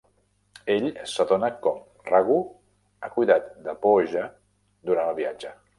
Ell 0.75 0.87
s'adona 1.11 1.49
com 1.67 1.77
Raghu 2.09 2.41
ha 3.01 3.15
cuidat 3.19 3.55
de 3.69 3.79
Pooja 3.87 4.29
durant 4.91 5.13
el 5.15 5.21
viatge. 5.25 5.59